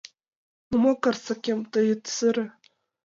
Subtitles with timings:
[0.69, 2.45] Ну мо, карсакем, тый ит сыре